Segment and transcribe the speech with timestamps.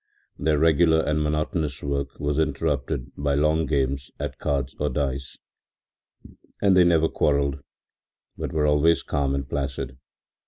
[0.39, 5.37] Their regular and monotonous work was interrupted by long games at cards or dice,
[6.59, 7.59] and they never quarrelled,
[8.35, 9.99] but were always calm and placid.